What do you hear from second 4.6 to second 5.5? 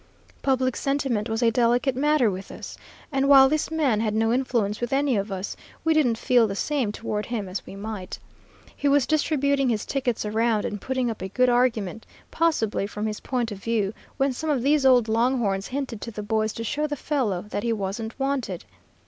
with any of